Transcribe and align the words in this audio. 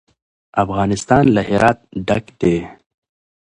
افغانستان 0.63 1.23
له 1.35 1.41
هرات 1.49 1.77
ډک 2.07 2.25
دی. 2.41 2.57